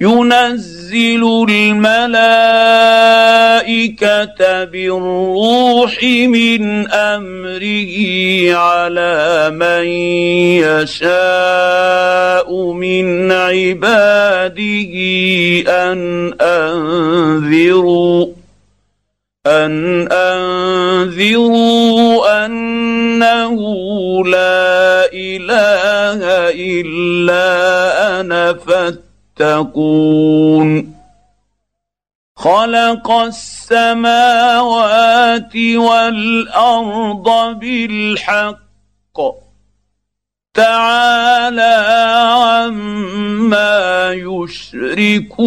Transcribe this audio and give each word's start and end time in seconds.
ينزل 0.00 1.46
الملائكة 1.50 1.94
بالروح 4.64 6.02
من 6.04 6.90
أمره 6.90 7.94
على 8.54 9.50
من 9.56 9.86
يشاء 10.68 12.48
من 12.72 13.32
عباده 13.32 14.92
أن 15.68 16.32
أنذروا 16.40 18.26
أن 19.46 20.08
أنذروا 20.12 21.66
أنه 22.46 23.56
لا 24.26 25.12
إله 25.12 26.20
إلا 26.52 27.40
أنا 28.20 28.52
فاتقوا 28.52 29.05
تتقون. 29.36 30.96
خلق 32.36 33.10
السماوات 33.10 34.36
والأرض 35.76 37.58
بالحق. 37.58 39.20
تعالى 40.54 41.76
عما 42.28 44.12
يشركون. 44.12 45.46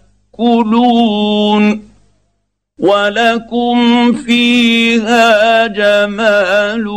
تاكلون 0.37 1.91
ولكم 2.79 4.13
فيها 4.13 5.67
جمال 5.67 6.87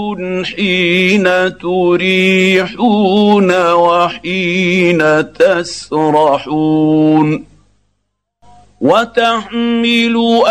حين 0.47 1.59
تريحون 1.59 3.51
وحين 3.73 5.33
تسرحون. 5.33 6.65
وتحمل 8.81 10.43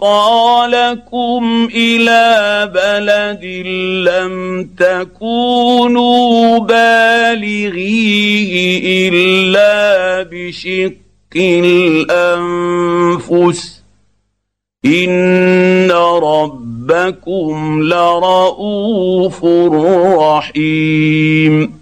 أثقالكم 0.00 1.68
إلى 1.74 2.70
بلد 2.74 3.44
لم 4.08 4.64
تكونوا 4.78 6.58
بالغيه 6.58 7.78
إلا 9.08 10.22
بشق 10.22 11.07
الأنفس. 11.36 13.78
إن 14.84 15.92
ربكم 16.22 17.82
لرؤوف 17.82 19.44
رحيم. 20.20 21.78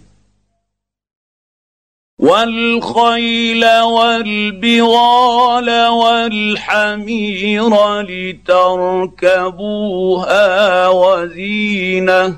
والخيل 2.19 3.81
والبغال 3.81 5.87
والحمير 5.87 7.71
لتركبوها 8.01 10.89
وزينه. 10.89 12.37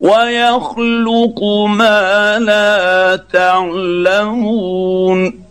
ويخلق 0.00 1.44
ما 1.68 2.38
لا 2.38 3.16
تعلمون. 3.32 5.45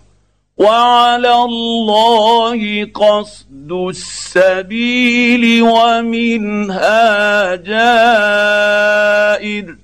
وعلى 0.58 1.34
الله 1.34 2.86
قصد 2.86 3.72
السبيل 3.72 5.62
ومنها 5.62 7.56
جائر. 7.56 9.76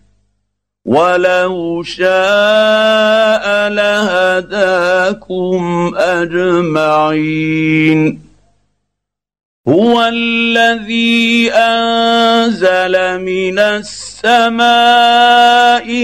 ولو 0.86 1.84
شاء 1.84 3.70
لهداكم 3.70 5.92
أجمعين. 5.98 8.31
هو 9.67 10.01
الذي 10.13 11.51
أنزل 11.53 13.22
من 13.22 13.59
السماء 13.59 14.63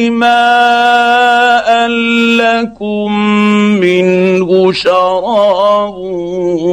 ماء 0.09 1.87
لكم 2.37 3.11
منه 3.79 4.71
شراب 4.71 5.93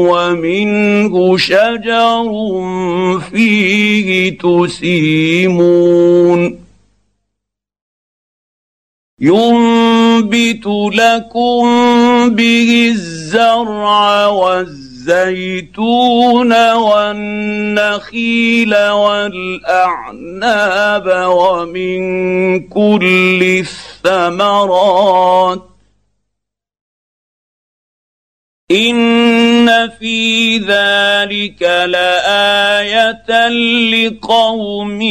ومنه 0.04 1.36
شجر 1.36 2.30
فيه 3.32 4.38
تسيمون. 4.38 5.84
ينبت 9.20 10.66
لكم 10.92 11.64
به 12.34 12.88
الزرع 12.92 14.26
والزرع 14.26 14.93
الزيتون 15.04 16.72
والنخيل 16.72 18.74
والأعناب 18.90 20.26
ومن 21.28 22.00
كل 22.68 23.62
الثمرات 24.04 25.62
إن 28.70 29.88
في 29.88 30.58
ذلك 30.58 31.62
لآية 31.62 33.48
لقوم 34.08 35.02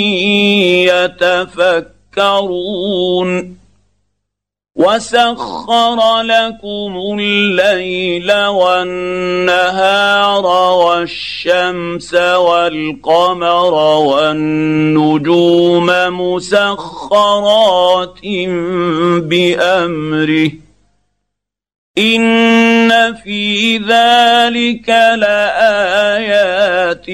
يتفكرون 2.16 3.63
وسخر 4.84 6.22
لكم 6.22 7.18
الليل 7.20 8.32
والنهار 8.48 10.46
والشمس 10.76 12.14
والقمر 12.14 13.74
والنجوم 14.04 15.86
مسخرات 16.20 18.20
بامره 19.24 20.52
ان 21.98 23.14
في 23.14 23.78
ذلك 23.78 24.90
لايات 25.18 27.10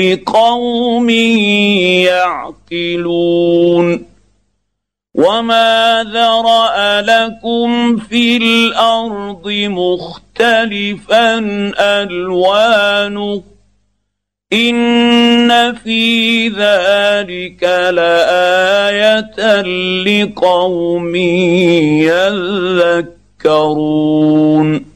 لقوم 0.00 1.10
يعقلون 2.70 4.15
وما 5.16 6.04
ذرا 6.12 7.00
لكم 7.00 7.96
في 7.96 8.36
الأرض 8.36 9.48
مختلفا 9.48 11.38
الوانه 11.80 13.42
ان 14.52 15.74
في 15.74 16.48
ذلك 16.48 17.62
لايه 17.92 19.62
لقوم 20.06 21.14
يذكرون 23.44 24.86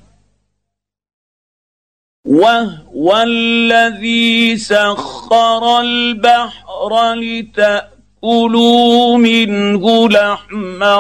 وهو 2.24 3.16
الذي 3.16 4.56
سخر 4.56 5.80
البحر 5.80 7.14
لتأ 7.14 7.99
كلوا 8.22 9.16
منه 9.18 10.08
لحما 10.08 10.96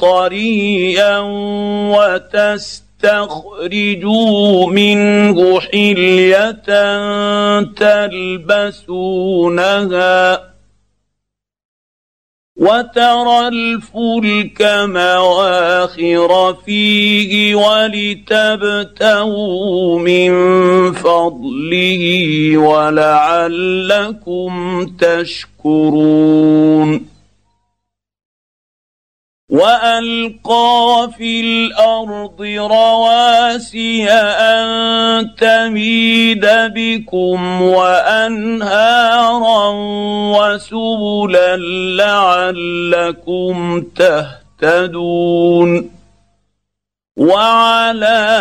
طريا 0.00 1.20
لتستخرجوا 3.02 4.66
منه 4.66 5.60
حلية 5.60 6.52
تلبسونها 8.80 9.30
وترى 12.60 13.48
الفلك 13.48 14.62
مواخر 14.84 16.56
فيه 16.66 17.54
ولتبتغوا 17.54 19.18
من 19.98 20.32
فضله 20.92 22.02
ولعلكم 22.58 24.50
تشكرون 24.98 26.40
والقى 29.50 31.10
في 31.18 31.40
الأرض 31.40 32.42
رواسي 32.42 34.10
ان 34.10 35.30
تميد 35.38 36.46
بكم 36.74 37.62
وانهارا 37.62 39.68
وسبلا 40.38 41.56
لعلكم 41.96 43.80
تهتدون 44.60 45.90
وعلامات 47.16 48.34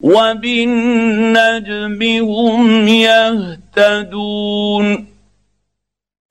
وبالنجم 0.00 2.02
هم 2.22 2.88
يهتدون 2.88 4.32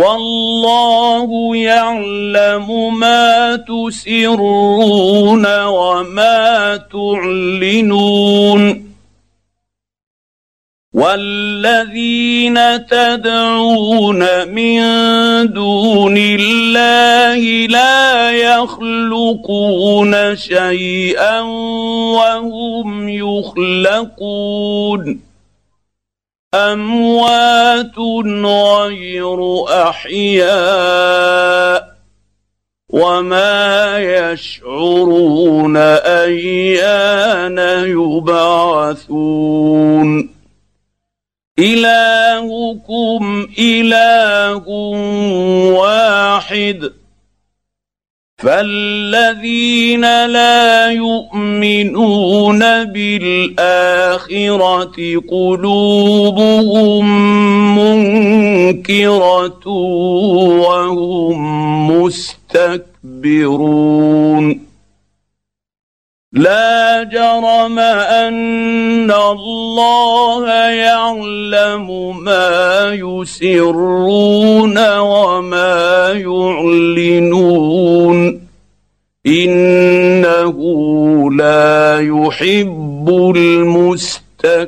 والله 0.00 1.56
يعلم 1.56 2.98
ما 2.98 3.56
تسرون 3.56 5.64
وما 5.64 6.80
تعلنون. 6.92 8.90
والذين 10.94 12.86
تدعون 12.86 14.48
من 14.48 14.80
دون 15.52 16.16
الله 16.18 17.66
لا 17.66 18.30
يخلقون 18.30 20.36
شيئا 20.36 21.40
وهم 22.10 23.08
يخلقون. 23.08 25.20
أموات 26.72 27.98
غير 28.44 29.64
أحياء 29.88 31.20
وما 32.88 33.98
يشعرون 33.98 35.76
أيان 35.76 37.58
يبعثون. 37.86 39.30
إلهكم 41.58 43.48
إله 43.58 44.68
واحد. 45.78 46.99
فالذين 48.40 50.00
لا 50.26 50.90
يؤمنون 50.90 52.58
بالاخره 52.84 54.42
قلوبهم 55.30 57.04
منكره 57.78 59.66
وهم 60.58 61.38
مستكبرون 61.90 63.10
لا 66.32 67.02
جرم 67.02 67.78
أن 67.78 69.10
الله 69.10 70.48
يعلم 70.70 72.18
ما 72.24 72.90
يسرون 72.94 74.18
وما 74.98 76.12
يعلنون. 76.12 77.60
إنه 79.26 80.56
لا 81.32 82.00
يحب 82.00 83.32
المستكبرين. 83.36 84.60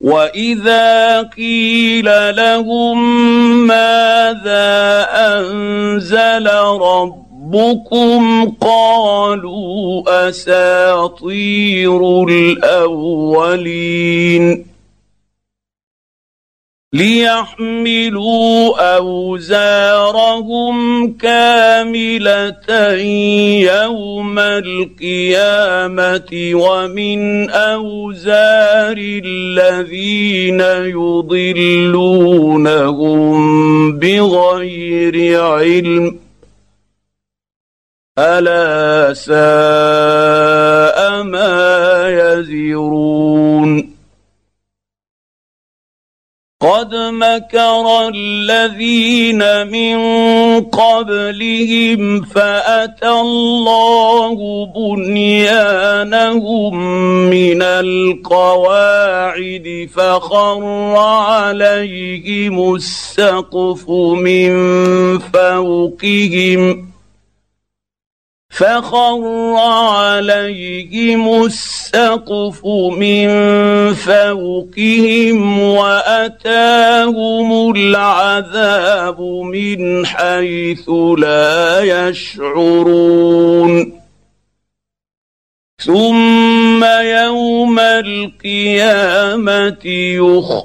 وإذا 0.00 1.22
قيل 1.22 2.36
لهم 2.36 2.98
ماذا 3.66 5.06
أنزل 5.10 6.46
رب 6.80 7.25
ربكم 7.46 8.50
قالوا 8.60 10.02
اساطير 10.28 12.24
الاولين 12.28 13.86
ليحملوا 16.92 18.56
اوزارهم 18.96 20.76
كامله 21.12 22.92
يوم 23.62 24.38
القيامه 24.38 26.30
ومن 26.54 27.50
اوزار 27.50 28.96
الذين 28.98 30.60
يضلونهم 30.96 32.12
بغير 33.98 35.42
علم 35.42 36.25
ألا 38.18 39.14
ساء 39.14 39.36
ما 41.22 42.08
يزرون. 42.08 43.96
قد 46.60 46.94
مكر 46.94 48.08
الذين 48.08 49.66
من 49.66 49.98
قبلهم 50.60 52.22
فأتى 52.22 53.08
الله 53.08 54.66
بنيانهم 54.76 56.74
من 57.30 57.62
القواعد 57.62 59.08
فخر 59.94 60.64
عليهم 60.96 62.74
السقف 62.74 63.90
من 63.90 64.52
فوقهم. 65.18 66.95
فخر 68.56 69.54
عليهم 69.56 71.44
السقف 71.44 72.66
من 72.96 73.28
فوقهم 73.94 75.60
وأتاهم 75.60 77.48
العذاب 77.76 79.20
من 79.20 80.06
حيث 80.06 80.90
لا 81.18 81.80
يشعرون. 82.08 83.72
ثم 85.84 86.55
يوم 86.84 87.78
القيامة 87.78 89.36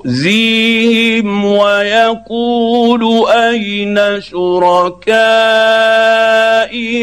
يخزيهم 0.02 1.46
ويقول 1.46 3.30
أين 3.30 4.22
شركائي 4.22 5.12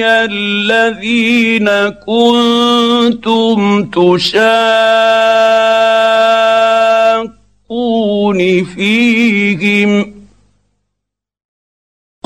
الذين 0.06 1.68
كنتم 2.06 3.84
تشاقون 3.84 4.28
فيهم؟ 8.64 10.17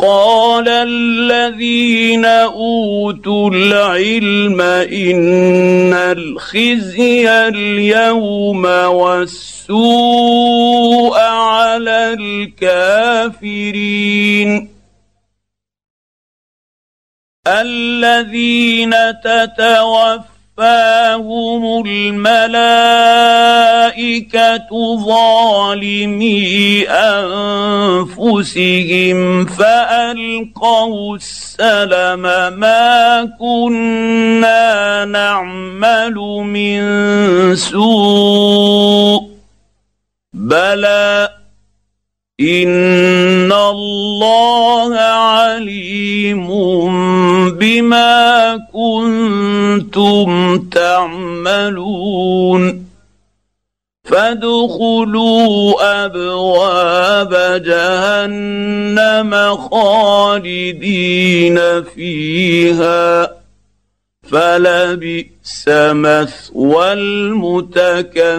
قال 0.02 0.68
الذين 0.68 2.24
أوتوا 2.24 3.50
العلم 3.50 4.60
إن 4.60 5.92
الخزي 5.92 7.28
اليوم 7.48 8.64
والسوء 8.98 9.72
على 11.18 12.16
الكافرين. 12.18 13.92
الذين 17.46 18.94
تتوفاهم 20.62 21.82
الملائكه 21.86 22.26
ظالمي 25.06 26.88
انفسهم 28.18 29.18
فالقوا 29.46 31.16
السلم 31.16 32.22
ما 32.58 33.24
كنا 33.40 35.04
نعمل 35.04 36.14
من 36.46 36.82
سوء 37.56 39.32
بلى 40.34 41.28
ان 42.40 43.52
الله 43.52 44.98
عليم 44.98 46.50
بما 47.62 48.56
كنتم 48.72 50.58
تعملون 50.70 52.62
فادخلوا 54.04 55.74
أبواب 56.04 57.62
جهنم 57.62 59.32
خالدين 59.56 60.78
فيها 61.82 63.30
فلبئس 64.22 65.68
مثوى 65.68 66.92
المتكبرين 66.92 68.32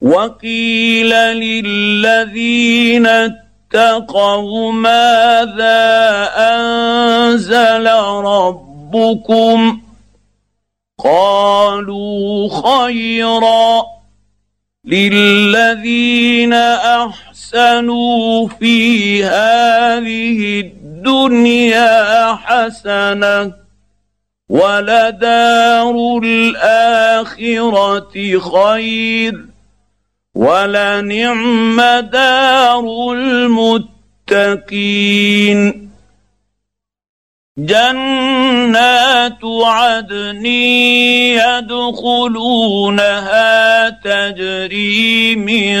وقيل 0.00 1.10
للذين 1.14 3.06
اتقوا 3.76 4.72
ماذا 4.72 6.28
أنزل 6.36 7.86
ربكم 8.24 9.80
قالوا 11.04 12.48
خيرا 12.48 13.84
للذين 14.84 16.52
أحسنوا 16.52 18.48
في 18.48 19.24
هذه 19.24 20.60
الدنيا 20.60 22.34
حسنة 22.34 23.52
ولدار 24.48 26.20
الآخرة 26.22 28.08
خير 28.38 29.55
ولنعم 30.36 31.80
دار 32.00 32.84
المتقين. 34.28 35.86
جنات 37.58 39.40
عدن 39.44 40.46
يدخلونها 41.66 42.78
تجري 43.88 45.36
من 45.36 45.76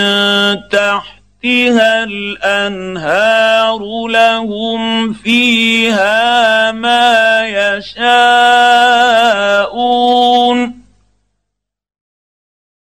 تحتها 0.72 2.04
الأنهار 2.04 3.80
لهم 4.08 5.12
فيها 5.12 6.72
ما 6.72 7.46
يشاءون. 7.46 8.46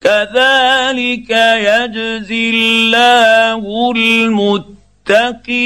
كذلك 0.05 1.29
يجزي 1.69 2.49
الله 2.49 3.91
المتقين 5.05 5.65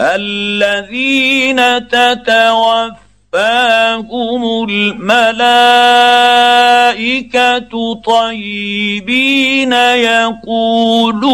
الذين 0.00 1.88
تتوفاهم 1.88 2.94
الملائكة 4.70 5.24
طيبين 7.94 9.72
يقولون 10.12 11.32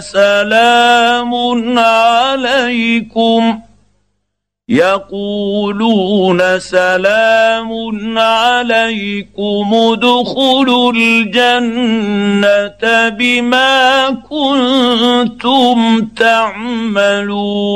سلام 0.00 1.34
عليكم 1.78 3.61
يقولون 4.68 6.58
سلام 6.58 7.70
عليكم 8.18 9.74
ادخلوا 9.74 10.92
الجنة 10.92 12.78
بما 13.08 14.10
كنتم 14.30 16.08
تعملون. 16.16 17.72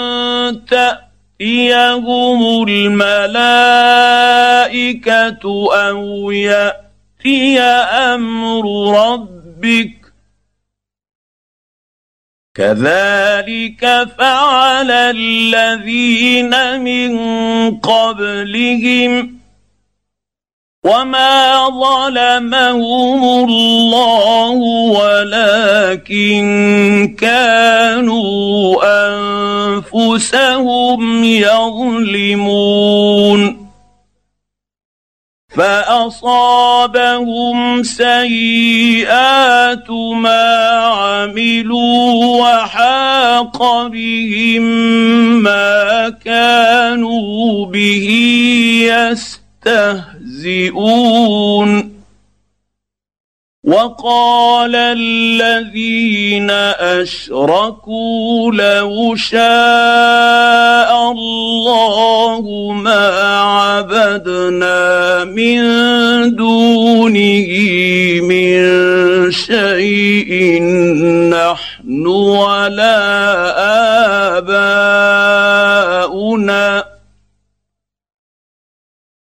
تأتيهم 0.65 2.65
الملائكة 2.67 3.13
أو 5.73 6.31
يأتي 6.31 7.59
أمر 7.59 8.63
ربك 8.99 9.40
ربك. 9.61 10.01
كذلك 12.55 14.07
فعل 14.17 14.91
الذين 14.91 16.81
من 16.81 17.11
قبلهم 17.79 19.37
وما 20.83 21.69
ظلمهم 21.69 23.23
الله 23.49 24.51
ولكن 24.91 26.41
كانوا 27.19 28.81
أنفسهم 29.95 31.23
يظلمون. 31.23 32.81
فأصابهم 35.55 37.48
سيئات 37.84 39.89
ما 40.15 40.79
عملوا 40.84 42.41
وحاق 42.41 43.88
بهم 43.88 44.63
ما 45.43 46.10
كانوا 46.25 47.65
به 47.65 48.08
يستهزئون. 49.65 51.90
وقال 53.71 54.75
الذين 54.75 56.51
أشركوا 56.99 58.51
لو 58.51 59.15
شاء 59.15 59.41
الله 61.11 62.71
ما 62.75 63.39
عبدنا 63.39 65.23
من 65.23 65.61
دونه 66.35 67.47
من 68.21 68.61
شيء 69.31 70.61
نحن 71.31 72.07
ولا 72.07 72.99
آباؤنا 74.37 76.21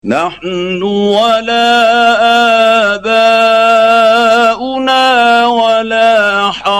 نحن 0.04 0.82
ولا 0.82 1.84
آباؤنا 2.94 2.98
ولا 2.98 4.07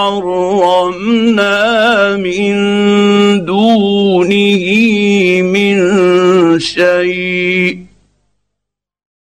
حرمنا 0.09 2.15
من 2.15 2.55
دونه 3.45 4.65
من 5.41 5.79
شيء. 6.59 7.77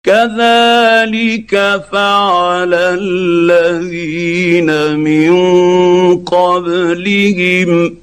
كذلك 0.04 1.83
فعل 1.92 2.75
الذين 2.75 4.97
من 4.97 5.33
قبلهم. 6.18 7.97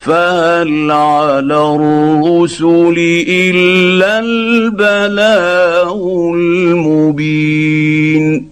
فهل 0.00 0.90
على 0.90 1.76
الرسل 1.76 3.24
إلا 3.28 4.18
البلاغ 4.18 6.06
المبين؟ 6.34 8.49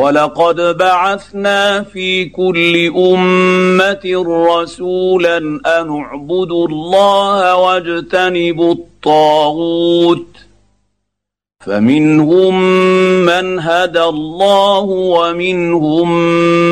ولقد 0.00 0.76
بعثنا 0.76 1.82
في 1.82 2.24
كل 2.24 2.92
أمة 2.96 4.24
رسولا 4.26 5.38
أن 5.66 6.00
اعبدوا 6.00 6.68
الله 6.68 7.56
واجتنبوا 7.56 8.72
الطاغوت 8.72 10.26
فمنهم 11.66 12.54
من 13.26 13.60
هدى 13.60 14.02
الله 14.02 14.80
ومنهم 14.88 16.08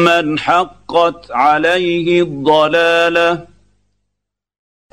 من 0.05 0.39
حقت 0.39 1.31
عليه 1.31 2.23
الضلالة 2.23 3.48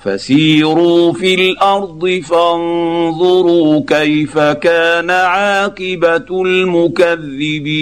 فسيروا 0.05 1.13
في 1.13 1.35
الأرض 1.35 2.21
فانظروا 2.29 3.83
كيف 3.87 4.39
كان 4.39 5.09
عاقبة 5.09 6.41
المكذبين. 6.45 7.75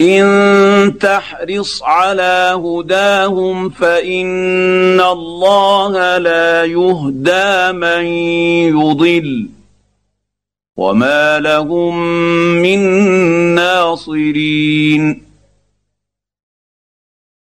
إن 0.00 0.98
تحرص 1.00 1.82
على 1.82 2.60
هداهم 2.64 3.70
فإن 3.70 5.00
الله 5.00 6.18
لا 6.18 6.64
يهدى 6.64 7.72
من 7.72 8.06
يضل. 8.76 9.48
وما 10.76 11.40
لهم 11.40 12.02
من 12.62 12.80
ناصرين. 13.54 14.83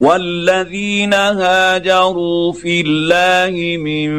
والذين 0.00 1.14
هاجروا 1.14 2.52
في 2.52 2.80
الله 2.80 3.76
من 3.76 4.10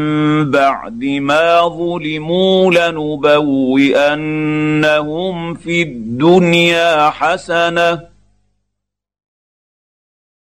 بعد 0.51 1.03
ما 1.03 1.67
ظلموا 1.67 2.71
لنبوئنهم 2.71 3.93
في 5.53 5.81
الدنيا 5.81 7.09
حسنه 7.09 8.09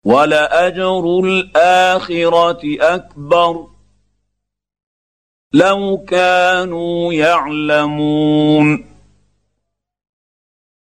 ولاجر 0.04 1.20
الاخره 1.20 2.62
اكبر 2.82 3.68
لو 5.54 6.06
كانوا 6.08 7.14
يعلمون 7.14 8.89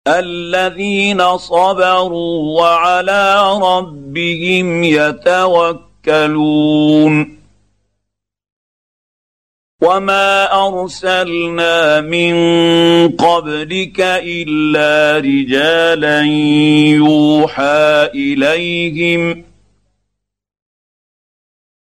الذين 0.08 1.38
صبروا 1.38 2.62
وعلى 2.62 3.54
ربهم 3.62 4.84
يتوكلون. 4.84 5.86
وما 9.82 10.54
أرسلنا 10.68 12.02
من 12.02 12.36
قبلك 13.12 14.00
إلا 14.00 15.18
رجالا 15.18 16.22
يوحى 16.96 18.10
إليهم. 18.16 19.44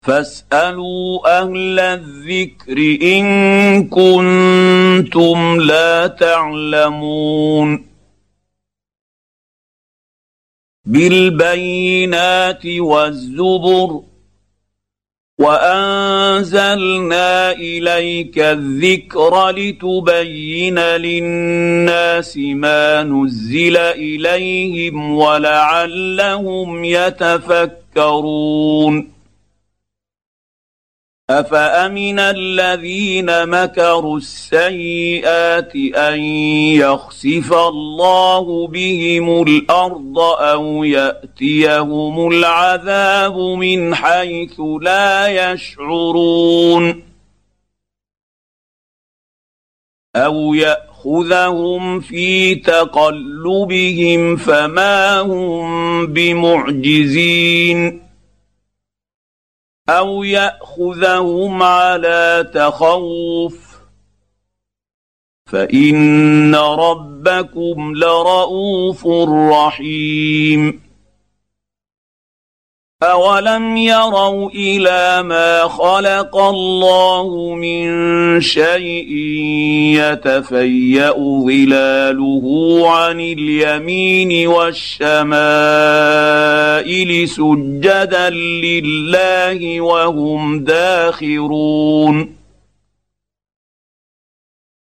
فاسألوا 0.02 1.42
أهل 1.42 1.80
الذكر 1.80 2.78
إن 3.02 3.88
كنتم 3.88 5.60
لا 5.60 6.06
تعلمون. 6.06 7.93
بالبينات 10.86 12.66
والزبر 12.66 14.00
وأنزلنا 15.38 17.12
إليك 17.52 18.38
الذكر 18.38 19.50
لتبين 19.50 20.78
للناس 20.78 22.36
ما 22.36 23.02
نزل 23.02 23.76
إليهم 23.76 25.16
ولعلهم 25.16 26.84
يتفكرون 26.84 28.34
افامن 31.30 32.18
الذين 32.18 33.48
مكروا 33.48 34.16
السيئات 34.16 35.76
ان 35.94 36.20
يخسف 36.76 37.52
الله 37.52 38.66
بهم 38.68 39.42
الأرض 39.42 40.18
أو 40.18 40.84
ياتيهم 40.84 42.28
العذاب 42.28 43.38
من 43.38 43.94
حيث 43.94 44.60
لا 44.80 45.52
يشعرون 45.52 47.02
أو 50.16 50.54
ياخذهم 50.54 52.00
في 52.00 52.54
تقلبهم 52.54 54.36
فما 54.36 55.20
هم 55.20 56.06
بمعجزين 56.06 58.03
أو 59.88 60.24
ياخذهم 60.24 61.62
على 61.62 62.50
تخوف 62.54 63.74
فان 65.46 66.54
ربكم 66.54 67.92
لرءوف 67.94 69.06
رحيم 69.52 70.83
اولم 73.12 73.76
يروا 73.76 74.50
إلى 74.50 75.22
ما 75.22 75.62
خلق 75.62 76.36
الله 76.36 77.54
من 77.54 78.40
شيء 78.40 79.10
يتفيا 80.00 81.10
ظلاله 81.46 82.82
عن 82.90 83.20
اليمين 83.20 84.46
والشمائل 84.46 85.14
سجدا 87.28 88.30
لله 88.30 89.80
وهم 89.80 90.64
داخرون 90.64 92.43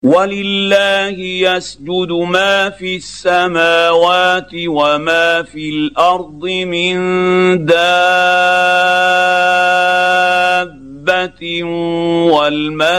ولله 0.06 1.18
يسجد 1.18 2.12
ما 2.12 2.70
في 2.70 2.96
السماوات 2.96 4.50
وما 4.54 5.42
في 5.42 5.70
الأرض 5.70 6.44
من 6.46 6.96
دابة 7.66 7.86
والملائكة 12.36 12.98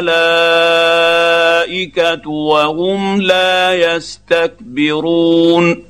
وهم 2.29 3.21
لا 3.21 3.73
يستكبرون 3.73 5.86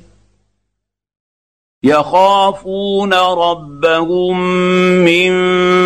يخافون 1.88 3.14
ربهم 3.14 4.40
من 5.04 5.32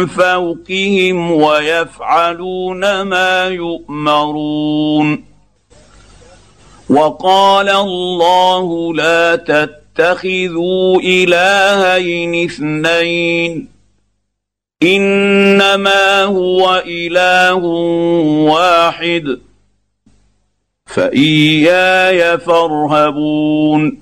فوقهم 0.06 1.32
ويفعلون 1.32 3.02
ما 3.02 3.48
يؤمرون. 3.48 5.24
وقال 6.90 7.68
الله 7.68 8.94
لا 8.94 9.36
تتخذوا 9.36 11.00
إلهين 11.00 12.44
اثنين. 12.44 13.68
إنما 14.82 16.22
هو 16.22 16.82
إله 16.86 17.64
واحد. 18.50 19.38
فإياي 20.86 22.38
فارهبون. 22.38 24.01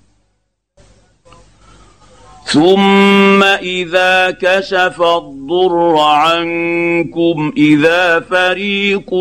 ثم 2.51 3.43
اذا 3.43 4.31
كشف 4.31 5.01
الضر 5.01 5.97
عنكم 5.97 7.53
اذا 7.57 8.19
فريق 8.19 9.13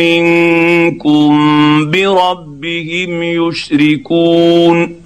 منكم 0.00 1.30
بربهم 1.90 3.22
يشركون 3.22 5.00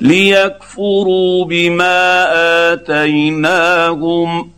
ليكفروا 0.00 1.44
بما 1.44 2.26
اتيناهم 2.72 4.50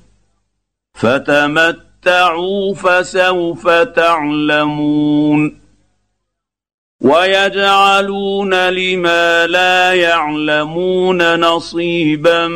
فتمتعوا 0.95 2.75
فسوف 2.75 3.69
تعلمون 3.69 5.60
ويجعلون 7.01 8.69
لما 8.69 9.47
لا 9.47 9.95
يعلمون 9.95 11.41
نصيبا 11.41 12.49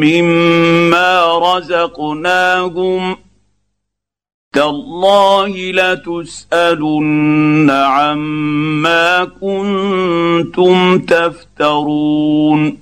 مما 0.00 1.38
رزقناهم 1.38 3.16
تالله 4.52 5.48
لتسألن 5.72 6.90
عما 7.70 9.24
كنتم 9.24 10.98
تفترون 10.98 12.81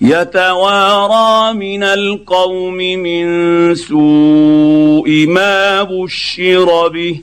يتوارى 0.00 1.54
من 1.54 1.82
القوم 1.82 2.76
من 2.76 3.74
سوء 3.74 5.26
ما 5.26 5.82
بشر 5.82 6.88
به 6.88 7.22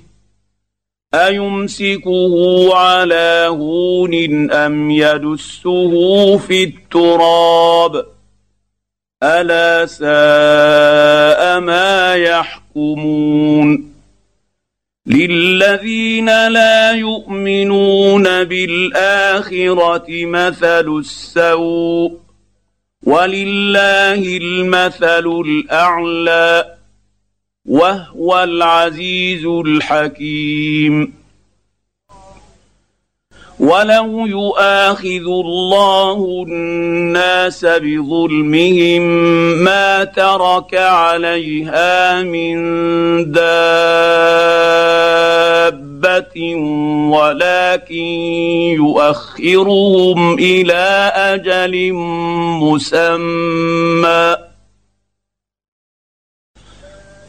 أيمسكه 1.14 2.70
على 2.76 3.46
هون 3.50 4.52
أم 4.52 4.92
يدسه 4.92 6.38
في 6.38 6.64
التراب 6.64 8.06
ألا 9.24 9.86
ساء 9.86 11.60
ما 11.60 12.16
يحكمون 12.16 13.94
للذين 15.08 16.48
لا 16.48 16.92
يؤمنون 16.92 18.44
بالآخرة 18.44 20.06
مثل 20.10 21.00
السوء 21.00 22.23
ولله 23.04 24.38
المثل 24.38 25.28
الأعلى 25.46 26.76
وهو 27.66 28.44
العزيز 28.44 29.46
الحكيم. 29.46 31.24
ولو 33.60 34.28
يؤاخذ 34.28 35.26
الله 35.46 36.46
الناس 36.48 37.66
بظلمهم 37.66 39.02
ما 39.64 40.04
ترك 40.04 40.76
عليها 40.76 42.22
من 42.24 42.56
دابة 43.32 43.44
ولكن 47.14 47.96
يؤخرهم 48.76 50.34
إلى 50.34 51.12
أجل 51.16 51.94
مسمى. 52.64 54.36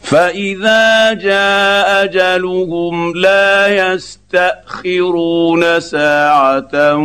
فإذا 0.03 1.13
جاء 1.13 2.03
أجلهم 2.03 3.15
لا 3.15 3.67
يستأخرون 3.67 5.79
ساعة 5.79 6.95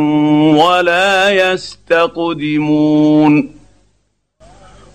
ولا 0.56 1.52
يستقدمون. 1.52 3.60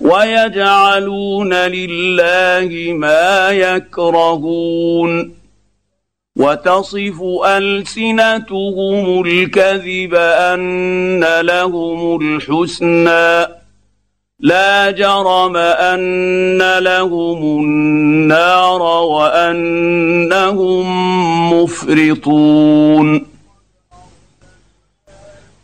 ويجعلون 0.02 1.54
لله 1.54 2.94
ما 2.94 3.50
يكرهون. 3.50 5.35
وتصف 6.36 7.22
السنتهم 7.46 9.26
الكذب 9.26 10.16
ان 10.16 11.26
لهم 11.42 12.22
الحسنى 12.22 13.48
لا 14.40 14.92
جرم 14.92 15.58
ان 15.58 16.78
لهم 16.80 17.60
النار 17.60 18.82
وانهم 18.82 20.86
مفرطون 21.54 23.35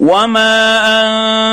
وما 0.00 0.80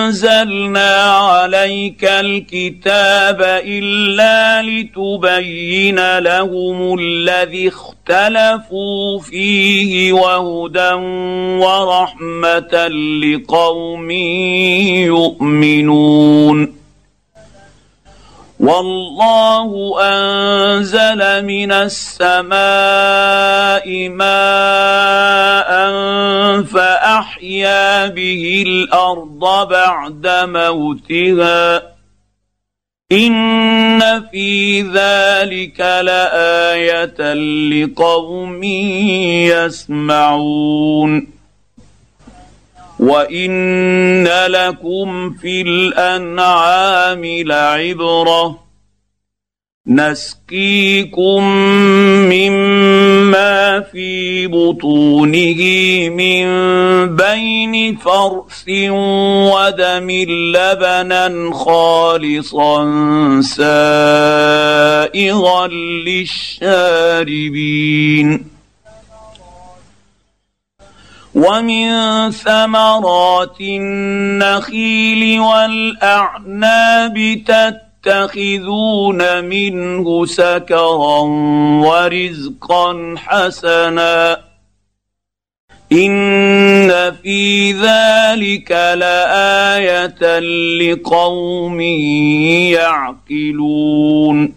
انزلنا 0.08 1.04
عليك 1.04 2.06
الكتاب 2.06 3.42
الا 3.66 4.62
لتبين 4.62 6.18
لهم 6.18 7.00
الذي 7.00 7.68
اختلفوا 7.68 9.20
فيه 9.20 10.14
وهدى 10.14 10.94
ورحمه 11.64 12.88
لقوم 13.24 14.12
يؤمنون 15.12 16.78
والله 18.60 20.00
انزل 20.02 21.46
من 21.46 21.72
السماء 21.72 22.50
ماء 24.10 25.77
فاحيا 27.18 28.08
به 28.08 28.64
الأرض 28.68 29.68
بعد 29.70 30.28
موتها. 30.28 31.82
إن 33.12 34.24
في 34.32 34.82
ذلك 34.82 35.80
لآية 35.80 37.34
لقوم 37.70 38.64
يسمعون. 39.54 41.28
وإن 43.00 44.28
لكم 44.48 45.34
في 45.34 45.62
الأنعام 45.62 47.26
لعبرة. 47.26 48.67
نسقيكم 49.88 51.44
مما 52.28 53.80
في 53.80 54.48
بطونه 54.48 55.62
من 56.10 56.46
بين 57.16 57.96
فرث 57.96 58.70
ودم 59.54 60.12
لبنا 60.56 61.52
خالصا 61.54 62.78
سائغا 63.42 63.68
للشاربين. 66.58 68.30
ومن 71.36 71.88
ثمرات 72.32 73.62
النخيل 73.62 75.40
والأعناب 75.40 77.44
تتخذون 78.08 79.44
منه 79.44 80.26
سكرا 80.26 81.20
ورزقا 81.86 83.16
حسنا. 83.18 84.40
إن 85.92 87.12
في 87.24 87.72
ذلك 87.72 88.72
لآية 88.72 90.40
لقوم 90.80 91.82
يعقلون. 92.72 94.54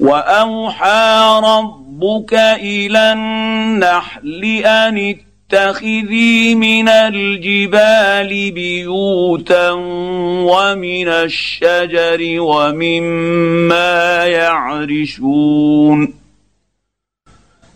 وأوحى 0.00 1.40
ربك 1.44 2.34
إلى 2.34 3.12
النحل 3.12 4.44
أن 4.66 5.16
اتخذي 5.50 6.54
من 6.54 6.88
الجبال 6.88 8.50
بيوتا 8.50 9.70
ومن 9.70 11.08
الشجر 11.08 12.40
ومما 12.40 14.24
يعرشون. 14.24 16.14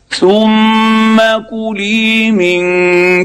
ثم 0.08 1.20
كلي 1.50 2.30
من 2.30 2.60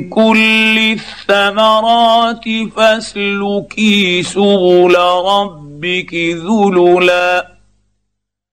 كل 0.10 0.78
الثمرات 0.78 2.44
فاسلكي 2.76 4.24
سبل 4.24 4.96
ربك 5.26 6.14
ذللا. 6.14 7.53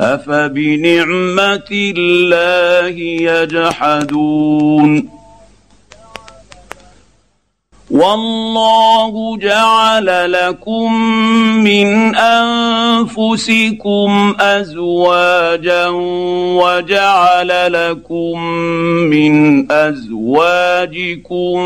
أفبنعمة 0.00 1.70
الله 1.72 2.98
يجحدون؟ 3.32 5.08
والله 7.90 9.38
جعل 9.38 10.32
لكم 10.32 10.92
من 11.64 12.14
أنفسكم 12.16 13.66
أزواجا 14.40 15.86
وجعل 16.60 17.72
لكم 17.72 18.40
من 19.10 19.72
أزواجكم 19.72 21.56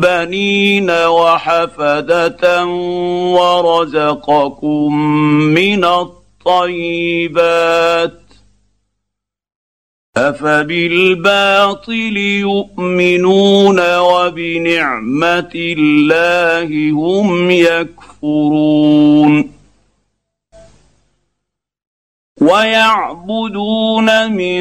بنين 0.00 0.90
وحفدة 0.90 2.64
ورزقكم 3.36 4.96
من 5.54 5.84
الطيب 5.84 6.13
الطيبات 6.46 8.20
أفبالباطل 10.16 12.16
يؤمنون 12.16 13.80
وبنعمة 13.98 15.50
الله 15.54 16.90
هم 16.90 17.50
يكفرون 17.50 19.50
ويعبدون 22.44 24.32
من 24.32 24.60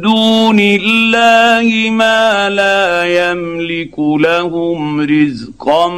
دون 0.00 0.60
الله 0.60 1.90
ما 1.90 2.50
لا 2.50 3.04
يملك 3.04 3.98
لهم 3.98 5.00
رزقا 5.00 5.88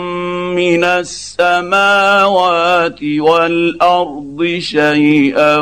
من 0.56 0.84
السماوات 0.84 3.02
والأرض 3.02 4.58
شيئا 4.58 5.56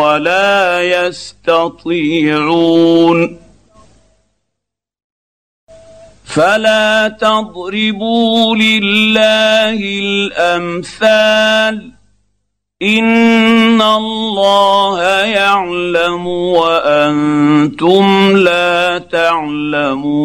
ولا 0.00 0.82
يستطيعون. 0.82 2.38
فلا 6.24 7.08
تضربوا 7.08 8.56
لله 8.56 9.78
الأمثال. 10.02 12.03
ان 12.82 13.82
الله 13.82 15.02
يعلم 15.22 16.26
وأنتم 16.26 18.06
لا 18.36 18.98
تعلمون 18.98 20.24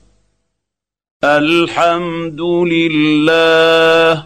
الحمد 1.23 2.41
لله 2.41 4.23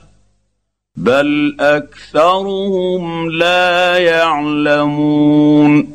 بل 0.95 1.55
أكثرهم 1.59 3.31
لا 3.31 3.97
يعلمون. 3.97 5.94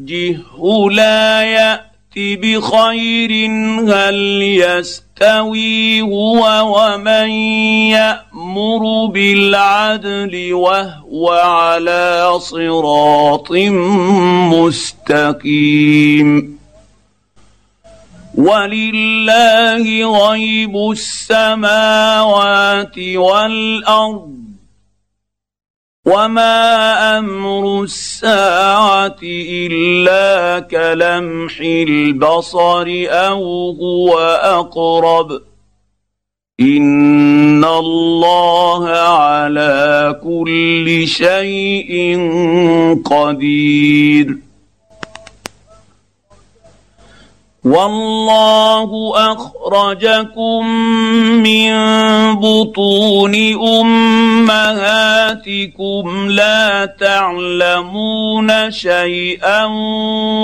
وجهه 0.00 0.90
لا 0.90 1.42
ياتي 1.42 2.36
بخير 2.36 3.50
هل 3.88 4.42
يستوي 4.42 6.02
هو 6.02 6.42
ومن 6.76 7.30
يأمر 7.92 9.06
بالعدل 9.06 10.52
وهو 10.52 11.30
على 11.30 12.38
صراط 12.38 13.52
مستقيم. 14.52 16.60
ولله 18.34 19.84
غيب 20.28 20.90
السماوات 20.90 22.98
والأرض 22.98 24.39
وما 26.10 27.18
أمر 27.18 27.82
الساعة 27.82 29.16
الا 29.22 30.60
كلمح 30.60 31.60
البصر 31.60 32.86
أو 33.08 33.70
هو 33.70 34.18
اقرب 34.42 35.40
ان 36.60 37.64
الله 37.64 38.88
على 38.88 40.20
كل 40.22 41.06
شيء 41.06 42.18
قدير 43.04 44.49
والله 47.64 49.12
أخرجكم 49.32 50.66
من 51.44 51.72
بطون 52.40 53.34
أمهاتكم 53.80 55.50
لا 56.30 56.86
تعلمون 56.86 58.70
شيئا 58.70 59.64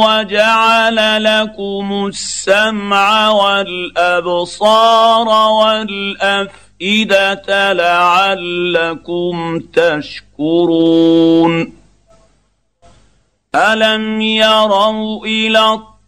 وجعل 0.05 1.25
لكم 1.25 2.07
السمع 2.07 3.31
والأبصار 3.31 5.29
والأفئدة 5.53 6.53
لعلكم 7.73 9.61
تشكرون. 9.73 11.53
ألم 13.55 14.21
يروا 14.21 15.27
إلى 15.27 15.79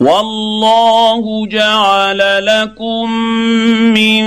والله 0.00 1.46
جعل 1.46 2.46
لكم 2.46 3.10
من 3.94 4.22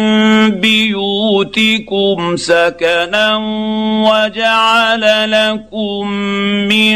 بيوتكم 0.60 2.36
سكنا 2.36 3.36
وجعل 4.04 5.32
لكم 5.32 6.08
من 6.68 6.96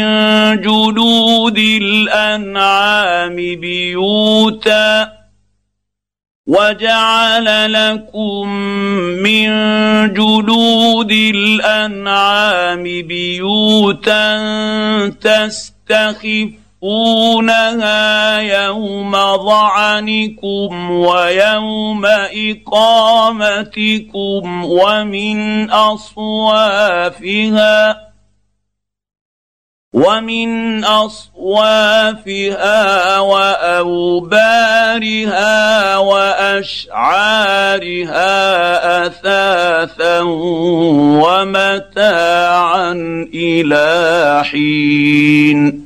جلود 0.60 1.58
الأنعام 1.58 3.36
بيوتا 3.36 5.12
وجعل 6.46 7.72
لكم 7.72 8.48
من 9.24 9.48
جلود 10.12 11.12
الأنعام 11.12 12.82
بيوتا 12.82 14.38
تستخف 15.08 16.65
تخفونها 16.82 18.38
يوم 18.38 19.12
ظعنكم 19.36 20.90
ويوم 20.90 22.06
إقامتكم 22.66 23.84
ومن 24.64 25.70
أصوافها 25.70 27.26
ومن 29.92 30.84
أصوافها 30.84 32.38
وأوبارها 33.18 34.76
وأشعارها 35.96 37.46
أثاثا 39.06 40.20
ومتاعا 41.24 42.92
إلى 43.34 44.42
حين 44.44 45.85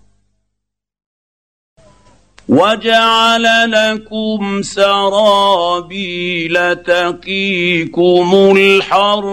وجعل 2.51 3.71
لكم 3.71 4.61
سرابيل 4.61 6.55
تقيكم 6.75 8.53
الحر 8.57 9.25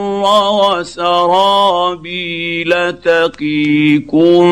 وسرابيل 0.83 2.73
تقيكم 2.93 4.43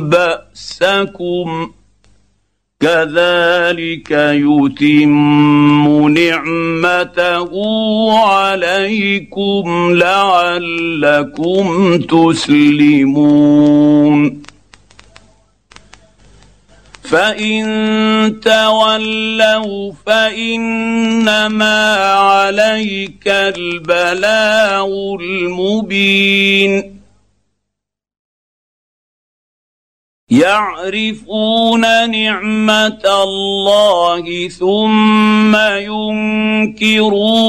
باسكم 0.00 1.70
كذلك 2.80 4.10
يتم 4.10 6.08
نعمته 6.08 7.52
عليكم 8.18 9.90
لعلكم 9.94 11.66
تسلمون 11.98 13.66
فان 17.08 18.40
تولوا 18.40 19.92
فانما 20.06 21.94
عليك 22.14 23.28
البلاغ 23.28 24.88
المبين 25.20 26.96
يعرفون 30.30 32.10
نعمه 32.10 33.02
الله 33.24 34.48
ثم 34.48 35.56
ينكرونها 36.76 37.40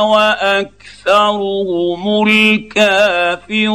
واكثرهم 0.00 1.42
الكافرون 2.28 3.66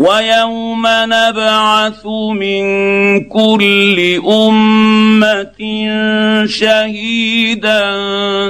ويوم 0.00 0.86
نبعث 0.86 2.06
من 2.32 2.64
كل 3.28 4.20
أمة 4.24 5.60
شهيدا 6.46 7.84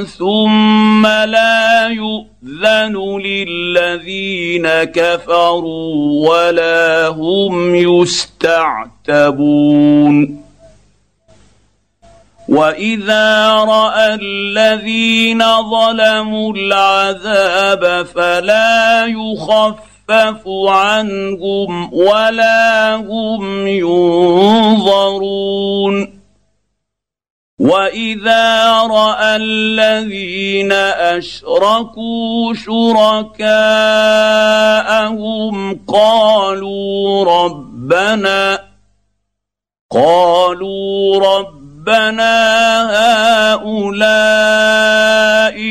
ثم 0.05 1.07
لا 1.07 1.89
يؤذن 1.89 2.95
للذين 3.19 4.67
كفروا 4.85 6.29
ولا 6.31 7.09
هم 7.09 7.75
يستعتبون. 7.75 9.31
وإذا 12.49 13.55
رأى 13.55 14.15
الذين 14.15 15.43
ظلموا 15.71 16.55
العذاب 16.55 18.07
فلا 18.15 19.07
يخف 19.07 19.90
يخفف 20.11 20.43
عنهم 20.69 21.95
ولا 21.95 22.95
هم 22.95 23.67
ينظرون. 23.67 25.21
وإذا 27.61 28.73
رأى 28.83 29.37
الذين 29.37 30.73
أشركوا 30.73 32.55
شركاءهم 32.55 33.45
قالوا 35.89 37.25
ربنا 37.25 38.59
قالوا 39.93 41.19
ربنا 41.19 41.60
هؤلاء 43.61 44.81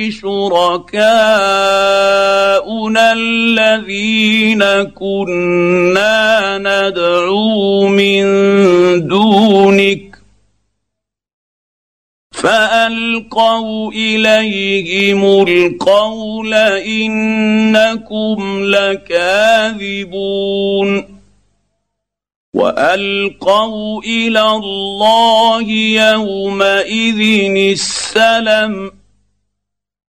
شركاؤنا 0.10 1.04
الذين 3.14 4.64
كنا 4.84 6.58
ندعو 6.58 7.88
من 7.88 8.26
دونك 9.08 10.20
فألقوا 12.32 13.92
إليهم 13.92 15.48
القول 15.48 16.54
إنكم 16.84 18.38
لكاذبون 18.64 20.10
والقوا 22.54 24.02
إلى 24.04 24.42
الله 24.42 25.72
يومئذ 26.12 27.20
السلم 27.72 28.92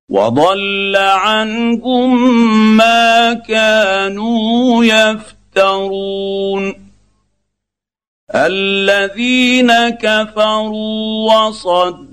وضل 0.09 0.97
عنهم 0.97 2.37
ما 2.77 3.33
كانوا 3.33 4.85
يفترون 4.85 6.75
الذين 8.35 9.89
كفروا 9.89 11.35
وصدوا 11.35 12.10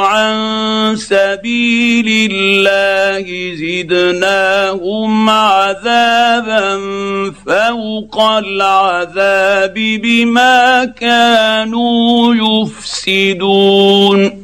عن 0.00 0.96
سبيل 0.96 2.30
الله 2.32 3.54
زدناهم 3.54 5.30
عذابا 5.30 6.80
فوق 7.46 8.20
العذاب 8.20 9.74
بما 9.74 10.84
كانوا 10.84 12.34
يفسدون 12.34 14.43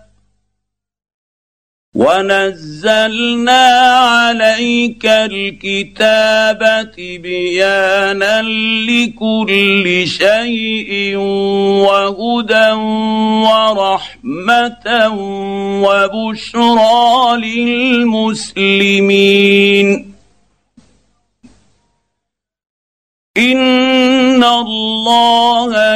ونزلنا 2.01 3.65
عليك 4.13 5.05
الكتاب 5.05 6.61
بيانا 6.97 8.41
لكل 8.89 10.07
شيء 10.07 11.15
وهدى 11.85 12.71
ورحمة 13.47 14.87
وبشرى 15.85 17.37
للمسلمين. 18.17 19.07
إن 23.37 24.43
الله 24.43 25.95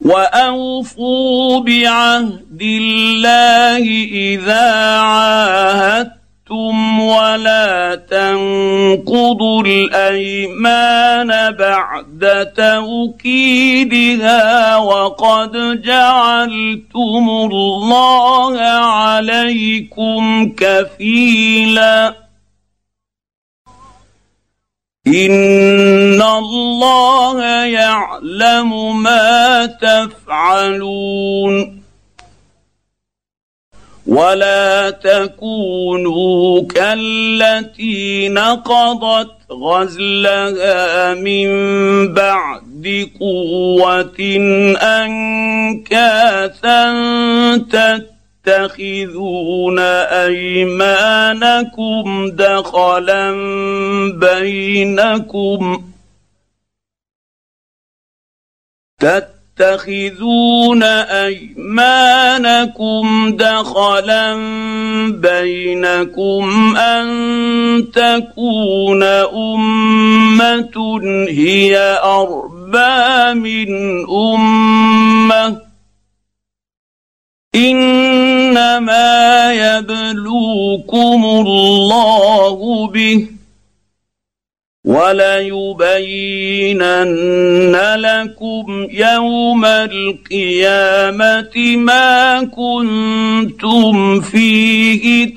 وأوفوا 0.00 1.60
بعهد 1.60 2.62
الله 2.62 3.84
إذا 4.12 4.98
عاهدتم 4.98 7.00
ولا 7.00 7.94
تنقضوا 8.10 9.62
الأيمان 9.62 11.50
بعد 11.50 12.52
توكيدها 12.56 14.46
وقد 14.76 15.82
جعلتم 15.82 17.28
الله 17.30 18.60
عليكم 18.60 20.52
كفيلا 20.56 22.14
ان 25.14 26.22
الله 26.22 27.42
يعلم 27.64 29.02
ما 29.02 29.66
تفعلون 29.66 31.80
ولا 34.06 34.90
تكونوا 34.90 36.62
كالتي 36.62 38.28
نقضت 38.28 39.30
غزلها 39.52 41.14
من 41.14 41.48
بعد 42.14 43.08
قوه 43.20 44.16
انكاثا 44.82 46.90
تتخذون 48.50 49.78
أيمانكم 50.28 52.04
دخلا 52.30 53.32
بينكم. 54.18 55.82
تتخذون 59.00 60.82
أيمانكم 61.22 62.16
دخلا 63.36 64.34
بينكم 65.10 66.76
أن 66.76 67.06
تكون 67.94 69.02
أمة 69.32 71.00
هي 71.28 71.78
أربى 72.02 73.34
من 73.40 73.68
أمة. 74.10 75.69
إنما 77.54 79.52
يبلوكم 79.52 81.24
الله 81.24 82.86
به 82.86 83.26
وليبينن 84.84 85.56
لكم 87.96 88.86
يوم 88.90 89.64
القيامة 89.64 91.76
ما 91.76 92.44
كنتم 92.44 94.20
فيه 94.20 95.34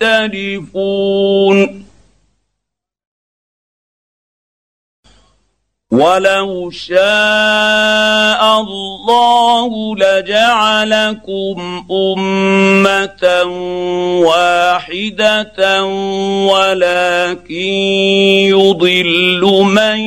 تختلفون 0.00 1.82
ولو 5.92 6.70
شاء 6.70 8.60
الله 8.60 9.96
لجعلكم 9.96 11.86
امه 11.90 13.42
واحدة 14.24 15.84
ولكن 16.48 17.52
يضل 18.48 19.42
من 19.64 19.98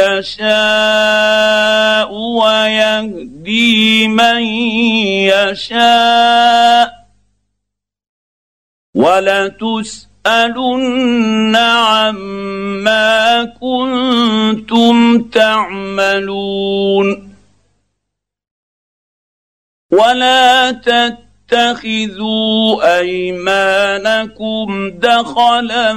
يشاء 0.00 1.32
ويهدي 2.14 4.08
من 4.08 4.42
يشاء 5.28 6.92
ولتسأل 8.94 10.11
تسالن 10.24 11.56
عما 11.56 13.44
كنتم 13.44 15.22
تعملون. 15.22 17.06
ولا 19.92 20.70
تتخذوا 21.50 22.98
أيمانكم 22.98 24.90
دخلا 24.90 25.92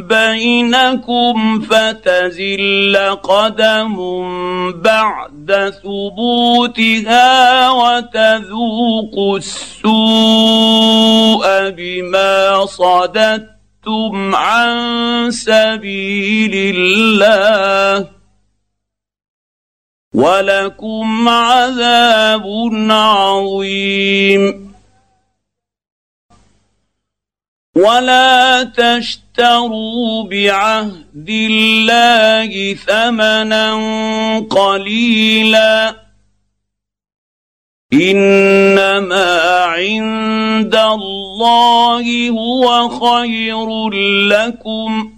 بينكم 0.00 1.60
فتزل 1.60 2.96
قدم 3.22 3.96
بعد 4.72 5.72
ثبوتها 5.82 7.70
وتذوقوا 7.70 9.38
السوء 9.38 9.84
بما 11.70 12.66
صددتم. 12.66 13.53
صدتم 13.84 14.34
عن 14.34 15.30
سبيل 15.30 16.52
الله 16.54 18.10
ولكم 20.14 21.28
عذاب 21.28 22.44
عظيم. 22.90 24.74
ولا 27.76 28.62
تشتروا 28.62 30.24
بعهد 30.24 31.28
الله 31.28 32.74
ثمنا 32.74 33.74
قليلا. 34.50 36.03
إنما 37.94 39.40
عند 39.64 40.74
الله 40.74 42.30
هو 42.30 42.88
خير 42.88 43.90
لكم 44.28 45.12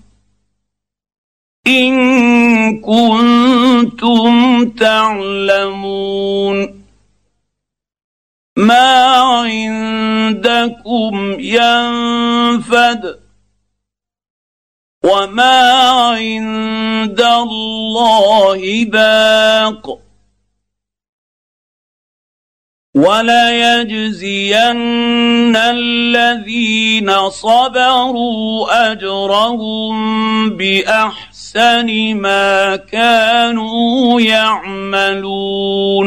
إن 1.66 2.80
كنتم 2.80 4.64
تعلمون. 4.70 6.56
ما 8.56 9.16
عندكم 9.44 11.14
ينفد 11.40 13.20
وما 15.04 15.90
عند 15.90 17.20
الله 17.20 18.84
باق. 18.84 20.05
وليجزين 22.96 24.56
الذين 25.56 27.30
صبروا 27.30 28.92
أجرهم 28.92 29.94
بأحسن 30.56 32.14
ما 32.14 32.76
كانوا 32.76 34.20
يعملون. 34.20 36.06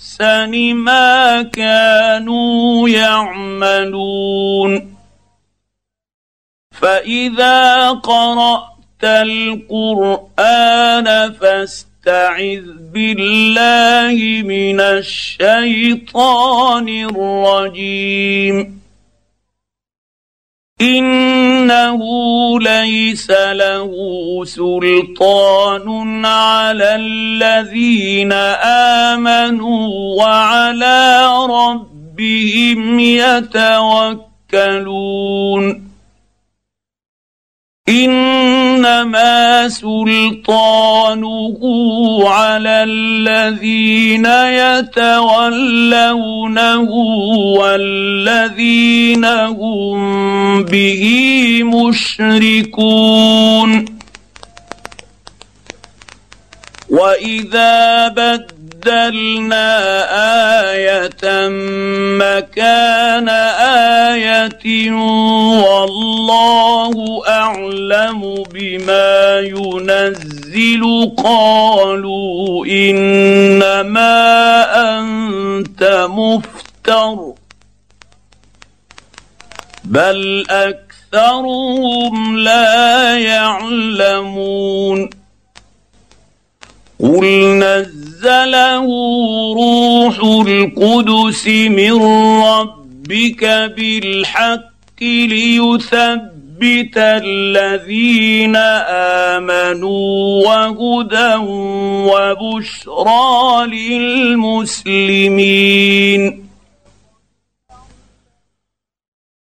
ما 0.73 1.41
كانوا 1.41 2.89
يعملون. 2.89 4.95
فإذا 6.81 7.89
قرأت 7.89 9.03
القرآن 9.03 11.07
فاستعذ 11.33 12.63
بالله 12.93 14.43
من 14.45 14.79
الشيطان 14.79 16.89
الرجيم. 16.89 18.80
إنه 20.81 22.01
ليس 22.59 23.31
له 23.31 23.91
سلطان 24.45 26.25
على 26.25 26.95
الذين 26.95 28.31
آمنوا 29.11 29.87
وعلى 30.17 31.27
ربهم 31.49 32.99
يتوكلون. 32.99 34.31
إنما 37.89 39.69
سلطانه 39.69 41.59
على 42.29 42.83
الذين 42.83 44.25
يتولونه 44.85 45.61
والذين 47.59 49.25
هم 49.25 50.63
به 50.63 51.03
مشركون. 51.63 53.21
وإذا 56.89 58.07
بدل 58.07 58.50
بدلنا 58.81 59.69
آية 60.73 61.49
مكان 62.17 63.29
آية 64.09 64.91
والله 65.61 67.21
أعلم 67.27 68.43
بما 68.53 69.39
ينزل 69.39 70.83
قالوا 71.23 72.65
إنما 72.65 74.13
أنت 74.99 76.07
مفتر 76.09 77.33
بل 79.83 80.45
أكثرهم 80.49 82.37
لا 82.37 83.17
يعلمون 83.17 85.09
قل 86.99 87.25
نزل 87.59 88.00
نزله 88.21 88.85
روح 89.53 90.15
القدس 90.47 91.47
من 91.47 91.93
ربك 92.43 93.43
بالحق 93.77 95.01
ليثبت 95.01 96.97
الذين 96.97 98.55
آمنوا 99.35 100.47
وهدى 100.47 101.35
وبشرى 102.11 103.67
للمسلمين. 104.47 105.21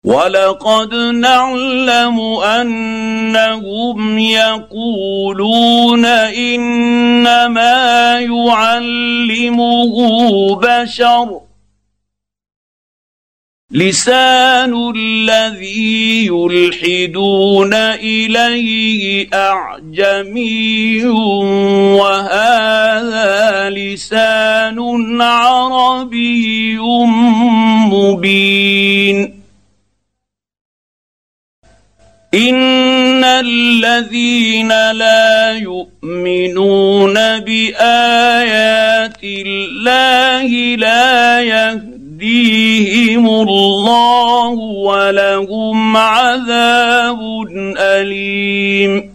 ولقد 0.03 0.93
نعلم 0.95 2.19
انهم 2.59 4.19
يقولون 4.19 6.05
انما 6.05 7.69
يعلمه 8.19 9.95
بشر 10.55 11.41
لسان 13.71 14.91
الذي 14.95 16.25
يلحدون 16.25 17.73
اليه 17.73 19.27
اعجمي 19.33 21.05
وهذا 21.95 23.69
لسان 23.69 25.21
عربي 25.21 26.77
مبين 27.91 29.40
ان 32.33 33.23
الذين 33.23 34.91
لا 34.91 35.51
يؤمنون 35.51 37.13
بايات 37.39 39.23
الله 39.23 40.75
لا 40.75 41.41
يهديهم 41.41 43.27
الله 43.27 44.49
ولهم 44.49 45.97
عذاب 45.97 47.19
اليم 47.77 49.11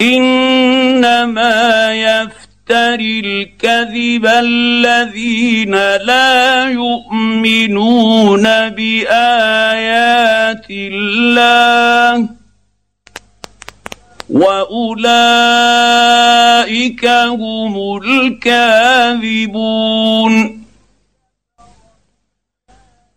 انما 0.00 1.94
يفتح 1.94 2.47
يفتري 2.70 3.20
الكذب 3.20 4.26
الذين 4.26 5.70
لا 5.96 6.68
يؤمنون 6.68 8.42
بآيات 8.68 10.66
الله 10.70 12.28
وأولئك 14.30 15.16
هم 17.06 17.98
الكاذبون 18.02 19.48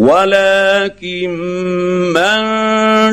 ولكن 0.00 1.30
من 2.16 2.40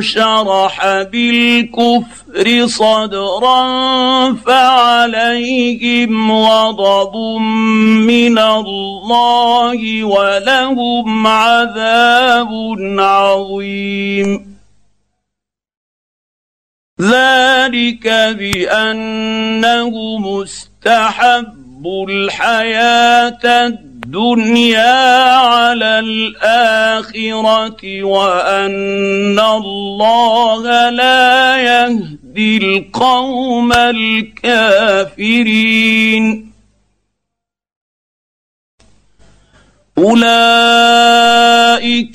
شرح 0.01 1.01
بالكفر 1.01 2.67
صدرا 2.67 3.63
فعليهم 4.33 6.31
غضب 6.31 7.15
من 8.07 8.39
الله 8.39 10.03
ولهم 10.03 11.27
عذاب 11.27 12.51
عظيم. 12.99 14.57
ذلك 17.01 18.07
بأنه 18.39 19.91
مستحب 20.17 21.87
الحياة 22.09 23.43
الدنيا 23.43 23.96
على 25.37 25.99
الآخرة 25.99 27.81
وأن 28.03 29.39
الله 29.39 30.89
لا 30.89 31.57
يهدي 31.57 32.57
القوم 32.57 33.73
الكافرين. 33.73 35.27
أولئك 39.97 40.21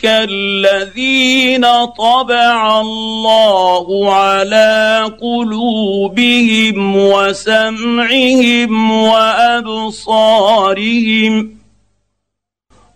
الذين 0.05 1.66
طبع 1.99 2.80
الله 2.80 4.14
على 4.14 5.11
قلوبهم 5.20 6.97
وسمعهم 6.97 8.72
وأبصارهم. 8.90 10.22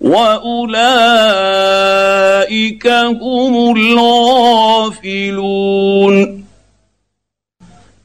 واولئك 0.07 1.27
هم 3.23 3.77
الغافلون 3.77 5.37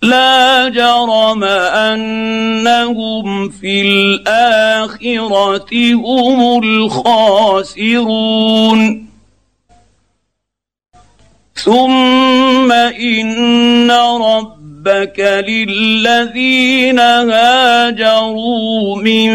لا 0.02 0.70
جرم 0.70 1.44
انهم 1.84 3.50
في 3.50 3.82
الاخره 3.82 5.94
هم 5.94 6.64
الخاسرون 6.64 7.92
ثم 11.56 12.72
ان 12.72 13.92
ربك 13.92 15.20
للذين 15.20 17.00
هاجروا 17.00 19.02
من 19.02 19.30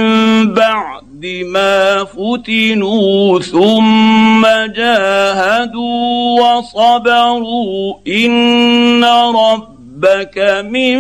بعد 0.55 0.96
ما 1.25 2.05
فتنوا 2.05 3.41
ثم 3.41 4.47
جاهدوا 4.77 6.41
وصبروا 6.41 7.95
إن 8.09 9.05
ربك 9.05 10.39
من 10.71 10.97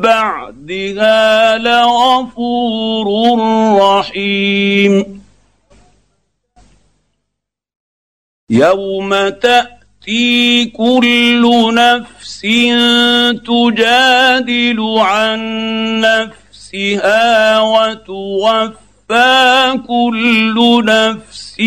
بعدها 0.00 1.58
لغفور 1.58 3.38
رحيم. 3.80 5.22
يوم 8.50 9.28
تأتي 9.28 10.64
كل 10.64 11.74
نفس 11.74 12.40
تجادل 13.46 14.80
عن 14.98 15.40
نفسها 16.00 17.60
وتوفى 17.60 18.85
توفى 19.08 19.78
كل 19.88 20.82
نفس 20.84 21.60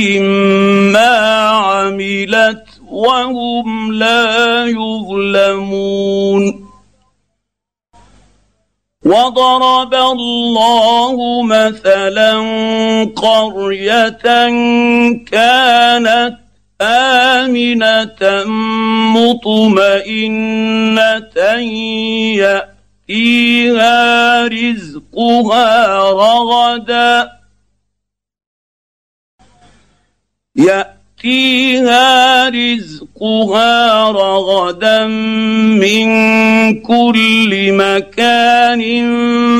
ما 0.93 1.17
عملت 1.49 2.65
وهم 2.87 3.93
لا 3.93 4.65
يظلمون. 4.65 6.43
وضرب 9.05 9.93
الله 9.93 11.43
مثلا 11.43 12.33
قرية 13.15 14.21
كانت 15.31 16.37
آمنة 16.81 18.45
مطمئنة 19.15 20.19
ياتيها 23.09 24.47
رزقها 24.47 25.97
رغدا. 26.11 27.29
يأتيها 30.55 32.49
رزقها 32.49 34.11
رغدا 34.11 35.07
من 35.07 36.07
كل 36.81 37.73
مكان 37.73 38.81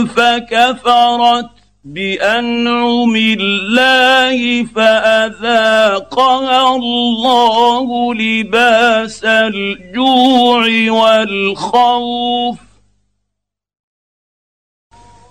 فكفرت 0.06 1.50
بأنعم 1.84 3.16
الله 3.16 4.64
فأذاقها 4.76 6.76
الله 6.76 8.14
لباس 8.14 9.26
الجوع 9.26 10.92
والخوف. 10.92 12.69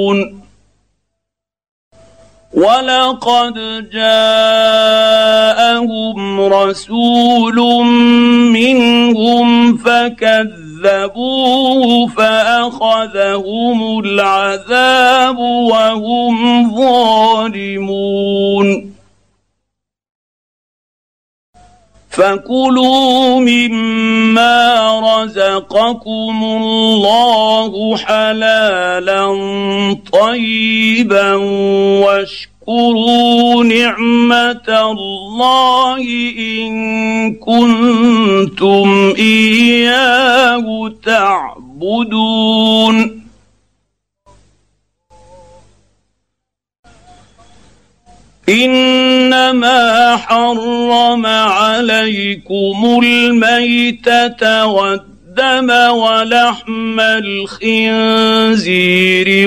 ولقد 2.52 3.54
جاءهم 3.92 5.20
رسول 6.40 7.56
منهم 8.52 9.76
فكذبوه 10.82 12.06
فاخذهم 12.06 13.98
العذاب 13.98 15.38
وهم 15.38 16.76
ظالمون 16.76 18.12
فكلوا 22.10 23.40
مما 23.40 25.00
رزقكم 25.00 26.44
الله 26.44 27.96
حلالا 27.96 29.26
طيبا 30.12 31.34
واشكروا 32.04 32.51
نعمة 33.64 34.68
الله 34.68 36.02
إن 36.38 37.34
كنتم 37.34 39.14
إياه 39.18 40.92
تعبدون. 41.04 43.22
إنما 48.48 50.16
حرم 50.16 51.26
عليكم 51.26 53.00
الميتة 53.02 54.66
والدم 54.66 55.11
ولحم 55.40 57.00
الخنزير 57.00 58.68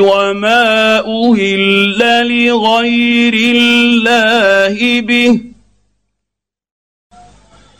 وما 0.01 0.99
أهل 0.99 1.99
لغير 2.27 3.33
الله 3.55 5.01
به. 5.01 5.39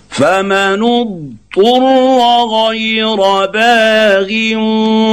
فمن 0.10 0.84
اضطر 0.84 1.84
غير 2.45 3.16
باغ 3.45 4.30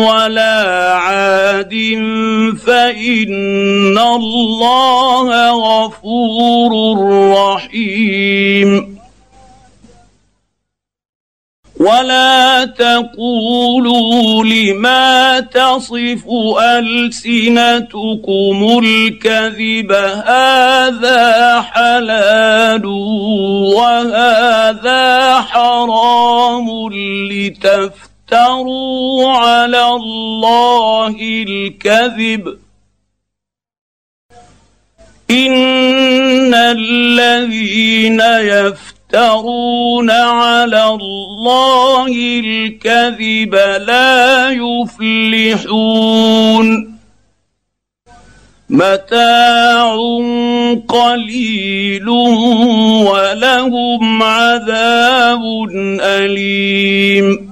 ولا 0.08 0.92
عاد 0.94 1.74
فإن 2.66 3.98
الله 3.98 5.50
غفور 5.50 6.98
رحيم. 7.34 8.91
ولا 11.82 12.64
تقولوا 12.64 14.44
لما 14.44 15.40
تصف 15.40 16.24
السنتكم 16.78 18.58
الكذب 18.84 19.92
هذا 20.26 21.60
حلال 21.60 22.86
وهذا 23.76 25.40
حرام 25.40 26.68
لتفتروا 27.30 29.28
على 29.28 29.86
الله 29.88 31.16
الكذب 31.20 32.58
ان 35.30 36.54
الذين 36.54 38.20
يفترون 38.20 39.01
يفترون 39.14 40.10
على 40.10 40.84
الله 40.84 42.06
الكذب 42.44 43.54
لا 43.86 44.50
يفلحون. 45.60 46.66
متاع 48.70 49.96
قليل 50.88 52.08
ولهم 53.08 54.22
عذاب 54.22 55.42
أليم. 56.00 57.51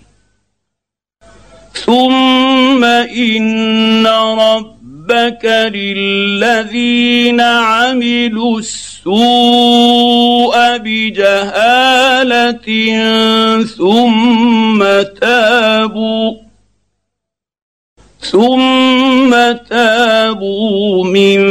ثم 1.85 2.83
ان 2.83 4.07
ربك 4.07 5.45
للذين 5.73 7.41
عملوا 7.41 8.59
السوء 8.59 10.55
بجهاله 10.77 12.67
ثم 13.63 14.83
تابوا 15.21 16.33
ثم 18.21 19.31
تابوا 19.69 21.05
من 21.05 21.41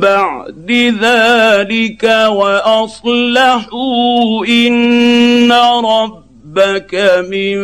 بعد 0.00 0.72
ذلك 1.02 2.04
واصلحوا 2.28 3.76
ان 4.46 5.52
ربك 6.56 6.94
من 7.30 7.58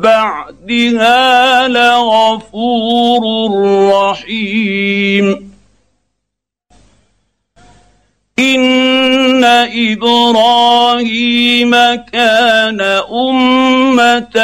بعدها 0.00 1.68
لغفور 1.68 3.22
رحيم. 3.92 5.50
إن 8.38 9.44
إبراهيم 9.74 11.70
كان 12.12 12.80
أمة 13.30 14.36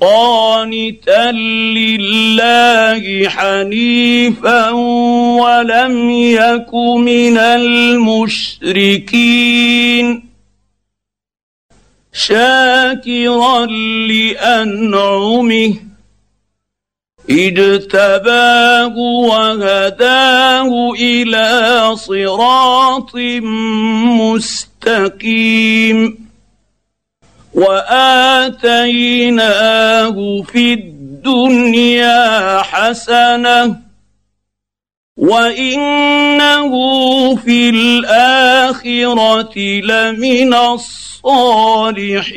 قانتا 0.00 1.32
لله 1.76 3.28
حنيفا 3.28 4.70
ولم 5.40 6.10
يك 6.10 6.74
من 6.74 7.38
المشركين. 7.38 8.70
شاكرا 12.12 13.66
لأنعمه 14.06 15.74
اجتباه 17.30 18.96
وهداه 18.98 20.92
إلى 20.92 21.96
صراط 21.96 23.14
مستقيم. 24.20 26.30
وآتيناه 27.54 29.22
في 30.52 30.72
الدنيا 30.72 32.62
حسنة 32.62 33.89
وانه 35.20 36.72
في 37.36 37.70
الاخره 37.70 39.58
لمن 39.58 40.54
الصالحين 41.24 42.30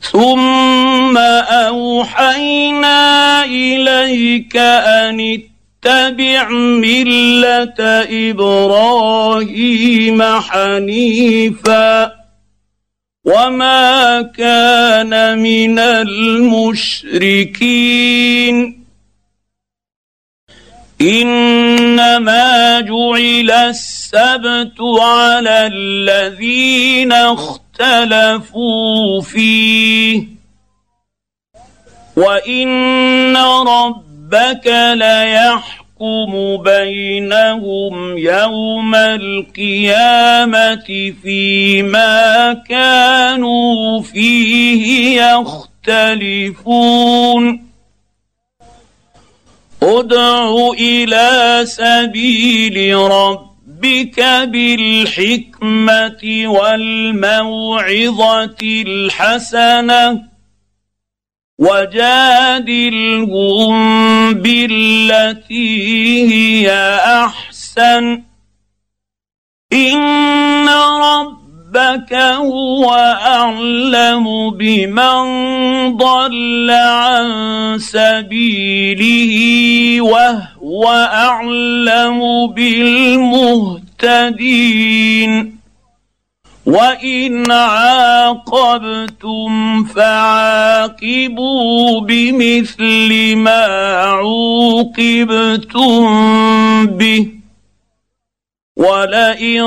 ثم 0.00 1.18
اوحينا 1.18 3.00
اليك 3.44 4.56
ان 4.56 5.20
اتبع 5.20 6.48
مله 6.48 7.74
إبراهيم 8.30 10.22
حنيفا 10.22 12.12
وما 13.24 14.22
كان 14.22 15.38
من 15.38 15.78
المشركين 15.78 17.40
إنما 21.00 22.80
جعل 22.80 23.50
السبت 23.50 24.80
على 25.00 25.70
الذين 25.72 27.12
اختلفوا 27.12 29.20
فيه. 29.20 30.24
وإن 32.16 33.36
ربك 33.36 34.66
ليحكم 34.94 36.56
بينهم 36.62 38.18
يوم 38.18 38.94
القيامة 38.94 40.78
فيما 41.22 42.52
كانوا 42.68 44.02
فيه 44.02 45.22
يختلفون. 45.86 47.69
ادع 49.82 50.70
إلى 50.78 51.60
سبيل 51.64 52.96
ربك 52.96 54.20
بالحكمة 54.52 56.22
والموعظة 56.46 58.56
الحسنة 58.62 60.30
وجادلهم 62.80 63.74
بالتي 64.34 65.78
هي 66.28 66.70
أحسن 67.24 68.22
إن 69.72 70.68
ربك 71.74 72.14
هو 72.14 72.94
أعلم 73.26 74.50
بمن 74.50 75.22
ضل 75.96 76.70
عن 76.70 77.28
سبيله 77.78 79.34
وهو 80.00 80.88
أعلم 81.12 82.46
بالمهتدين. 82.46 83.80
وإن 86.66 87.50
عاقبتم 87.50 89.50
فعاقبوا 89.84 90.90
بمثل 92.00 93.36
ما 93.36 93.64
عوقبتم 94.04 94.96
به. 96.86 97.39
ولئن 98.80 99.62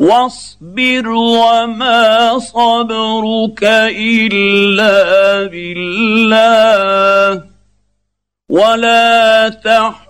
واصبر 0.00 1.08
وما 1.08 2.38
صبرك 2.38 3.64
الا 3.98 5.46
بالله 5.46 7.44
ولا 8.48 9.48
تحزن 9.48 10.07